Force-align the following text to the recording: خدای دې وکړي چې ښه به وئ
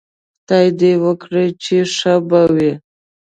خدای 0.43 0.67
دې 0.79 0.93
وکړي 1.03 1.47
چې 1.63 1.75
ښه 1.95 2.13
به 2.27 2.41
وئ 2.53 2.71